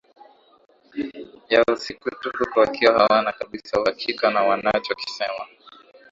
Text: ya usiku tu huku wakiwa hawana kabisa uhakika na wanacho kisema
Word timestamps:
ya 1.49 1.61
usiku 1.73 2.09
tu 2.19 2.29
huku 2.39 2.59
wakiwa 2.59 2.93
hawana 2.99 3.31
kabisa 3.31 3.81
uhakika 3.81 4.31
na 4.31 4.41
wanacho 4.41 4.95
kisema 4.95 5.45